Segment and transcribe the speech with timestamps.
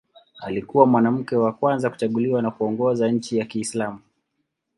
[0.39, 3.99] Alikuwa mwanamke wa kwanza kuchaguliwa na kuongoza nchi ya Kiislamu.